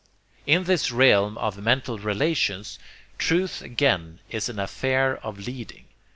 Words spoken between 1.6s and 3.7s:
mental relations, truth